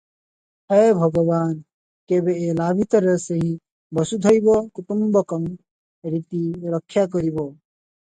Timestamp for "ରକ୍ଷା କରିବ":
6.77-7.45